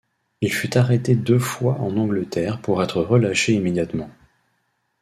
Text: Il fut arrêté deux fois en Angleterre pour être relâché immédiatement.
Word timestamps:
Il 0.41 0.51
fut 0.51 0.79
arrêté 0.79 1.13
deux 1.15 1.37
fois 1.37 1.73
en 1.75 1.95
Angleterre 1.95 2.59
pour 2.59 2.81
être 2.81 3.03
relâché 3.03 3.53
immédiatement. 3.53 4.09